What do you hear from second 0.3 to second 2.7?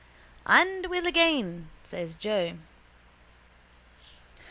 —And will again, says Joe.